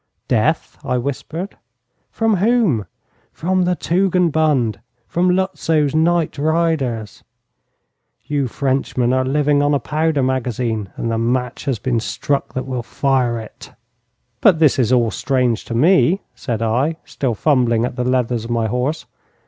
'Death!' 0.27 0.79
I 0.83 0.97
whispered. 0.97 1.57
'From 2.09 2.37
whom?' 2.37 2.87
'From 3.31 3.65
the 3.65 3.75
Tugendbund. 3.75 4.79
From 5.07 5.29
Lutzow's 5.29 5.93
night 5.93 6.39
riders. 6.39 7.23
You 8.25 8.47
Frenchmen 8.47 9.13
are 9.13 9.23
living 9.23 9.61
on 9.61 9.75
a 9.75 9.79
powder 9.79 10.23
magazine, 10.23 10.89
and 10.95 11.11
the 11.11 11.19
match 11.19 11.65
has 11.65 11.77
been 11.77 11.99
struck 11.99 12.55
that 12.55 12.65
will 12.65 12.81
fire 12.81 13.37
it.' 13.39 13.73
'But 14.41 14.57
this 14.57 14.79
is 14.79 14.91
all 14.91 15.11
strange 15.11 15.65
to 15.65 15.75
me,' 15.75 16.21
said 16.33 16.63
I, 16.63 16.95
still 17.05 17.35
fumbling 17.35 17.85
at 17.85 17.95
the 17.95 18.03
leathers 18.03 18.45
of 18.45 18.49
my 18.49 18.65
horse. 18.65 19.05